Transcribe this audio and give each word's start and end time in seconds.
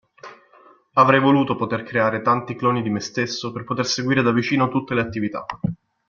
Avrei 0.93 1.19
voluto 1.19 1.55
poter 1.55 1.83
creare 1.83 2.23
tanti 2.23 2.55
cloni 2.55 2.81
di 2.81 2.89
me 2.89 2.99
stesso 2.99 3.51
per 3.51 3.63
poter 3.65 3.85
seguire 3.85 4.23
da 4.23 4.31
vicino 4.31 4.67
tutte 4.67 4.95
le 4.95 5.01
attività. 5.01 5.45